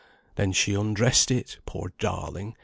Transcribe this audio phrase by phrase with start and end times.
[0.33, 2.55] Then she undressed it (poor darling!